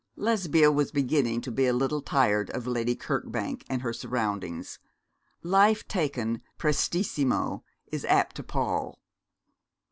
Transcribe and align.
Lesbia 0.15 0.71
was 0.71 0.89
beginning 0.91 1.41
to 1.41 1.51
be 1.51 1.67
a 1.67 1.73
little 1.73 2.01
tired 2.01 2.49
of 2.49 2.65
Lady 2.65 2.95
Kirkbank 2.95 3.63
and 3.69 3.83
her 3.83 3.93
surroundings. 3.93 4.79
Life 5.43 5.87
taken 5.87 6.41
prestissimo 6.57 7.61
is 7.91 8.03
apt 8.05 8.35
to 8.37 8.43
pall. 8.43 8.97